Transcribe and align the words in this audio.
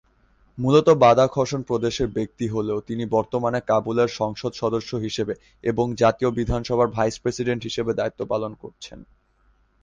মূলত 0.57 0.87
বাদাখশন 0.95 1.61
প্রদেশের 1.61 2.07
ব্যক্তি 2.07 2.45
হলেও 2.47 2.79
তিনি 2.81 3.03
বর্তমানে 3.05 3.59
কাবুলের 3.67 4.09
সংসদ 4.11 4.51
সদস্য 4.53 4.91
হিসেবে 4.97 5.33
এবং 5.63 5.85
জাতীয় 5.95 6.29
বিধানসভার 6.31 6.87
ভাইস 6.87 7.15
প্রেসিডেন্ট 7.19 7.61
হিসেবে 7.63 7.91
দায়িত্বপালন 7.93 8.51
করছেন। 8.53 8.99